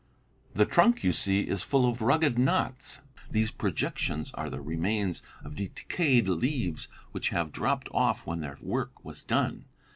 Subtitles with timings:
[0.55, 3.01] The trunk, you see, is full of rugged knots.
[3.29, 9.05] These projections are the remains of decayed leaves which have dropped off when their work
[9.05, 9.65] was done.